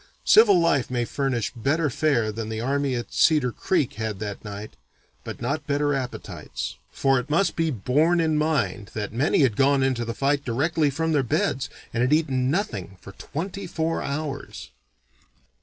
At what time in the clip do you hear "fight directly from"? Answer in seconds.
10.15-11.11